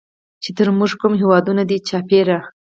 چې 0.43 0.49
تر 0.57 0.67
مونږ 0.77 0.91
کوم 1.01 1.13
هېوادونه 1.21 1.63
دي 1.69 1.77
چاپېره 1.87 2.37